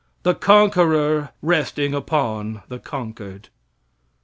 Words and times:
The 0.23 0.33
conqueror 0.33 1.29
resting 1.43 1.93
upon 1.93 2.63
the 2.69 2.79
conquered. 2.79 3.49